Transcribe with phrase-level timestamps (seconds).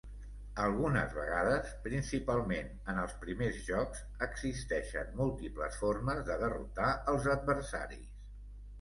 [0.61, 8.15] Algunes vegades, principalment en els primers jocs, existeixen múltiples formes de derrotar als adversaris.